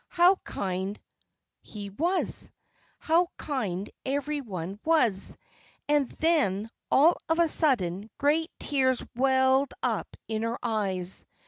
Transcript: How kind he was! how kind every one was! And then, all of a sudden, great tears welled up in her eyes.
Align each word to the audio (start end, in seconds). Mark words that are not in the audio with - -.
How 0.09 0.37
kind 0.37 0.99
he 1.61 1.91
was! 1.91 2.49
how 2.97 3.27
kind 3.37 3.87
every 4.03 4.41
one 4.41 4.79
was! 4.83 5.37
And 5.87 6.07
then, 6.13 6.71
all 6.89 7.17
of 7.29 7.37
a 7.37 7.47
sudden, 7.47 8.09
great 8.17 8.49
tears 8.57 9.05
welled 9.15 9.75
up 9.83 10.17
in 10.27 10.41
her 10.41 10.57
eyes. 10.63 11.23